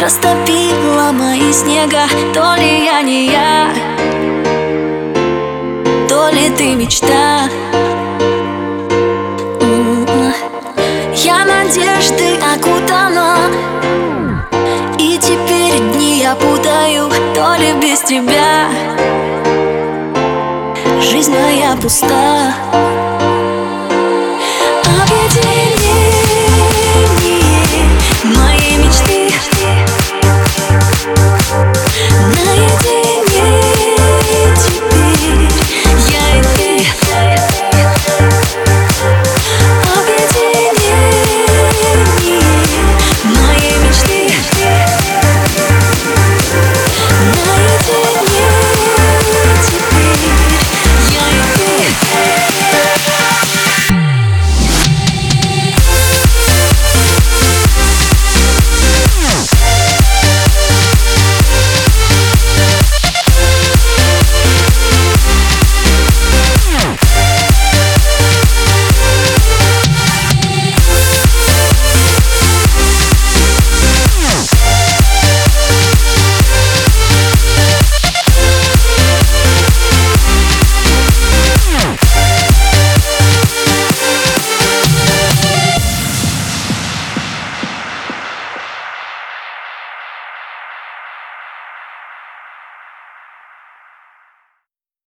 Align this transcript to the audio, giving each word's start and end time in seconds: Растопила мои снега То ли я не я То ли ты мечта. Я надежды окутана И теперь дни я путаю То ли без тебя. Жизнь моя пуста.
Растопила 0.00 1.12
мои 1.12 1.52
снега 1.52 2.04
То 2.32 2.54
ли 2.54 2.86
я 2.86 3.02
не 3.02 3.26
я 3.26 3.70
То 6.08 6.30
ли 6.30 6.48
ты 6.56 6.74
мечта. 6.74 7.50
Я 11.16 11.44
надежды 11.44 12.38
окутана 12.54 13.36
И 14.98 15.18
теперь 15.18 15.78
дни 15.92 16.20
я 16.20 16.34
путаю 16.34 17.10
То 17.34 17.56
ли 17.56 17.74
без 17.82 18.00
тебя. 18.00 18.70
Жизнь 21.02 21.34
моя 21.34 21.76
пуста. 21.76 22.54